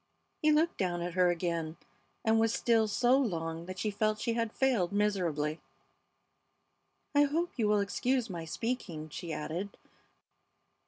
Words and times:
He 0.41 0.51
looked 0.51 0.77
down 0.79 1.03
at 1.03 1.13
her 1.13 1.29
again, 1.29 1.77
and 2.25 2.39
was 2.39 2.51
still 2.51 2.87
so 2.87 3.19
long 3.19 3.67
that 3.67 3.77
she 3.77 3.91
felt 3.91 4.17
she 4.19 4.33
had 4.33 4.51
failed 4.51 4.91
miserably. 4.91 5.61
"I 7.13 7.25
hope 7.25 7.51
you 7.55 7.67
will 7.67 7.81
excuse 7.81 8.27
my 8.27 8.43
speaking," 8.45 9.09
she 9.09 9.31
added. 9.31 9.77